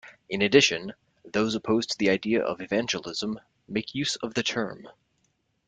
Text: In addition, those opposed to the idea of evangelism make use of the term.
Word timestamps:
In 0.29 0.41
addition, 0.41 0.95
those 1.23 1.53
opposed 1.53 1.91
to 1.91 1.97
the 1.99 2.09
idea 2.09 2.41
of 2.43 2.59
evangelism 2.59 3.39
make 3.67 3.93
use 3.93 4.15
of 4.15 4.33
the 4.33 4.41
term. 4.41 4.87